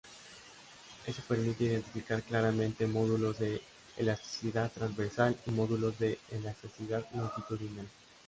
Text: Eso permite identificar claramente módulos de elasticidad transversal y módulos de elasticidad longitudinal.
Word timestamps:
Eso 1.05 1.21
permite 1.27 1.63
identificar 1.65 2.23
claramente 2.23 2.87
módulos 2.87 3.37
de 3.37 3.61
elasticidad 3.97 4.71
transversal 4.71 5.37
y 5.45 5.51
módulos 5.51 5.99
de 5.99 6.17
elasticidad 6.31 7.05
longitudinal. 7.13 7.85